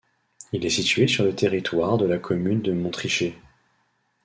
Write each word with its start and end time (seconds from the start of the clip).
Il 0.51 0.65
est 0.65 0.71
situé 0.71 1.07
sur 1.07 1.23
le 1.23 1.35
territoire 1.35 1.95
de 1.99 2.07
la 2.07 2.17
commune 2.17 2.63
de 2.63 2.73
Montricher. 2.73 3.37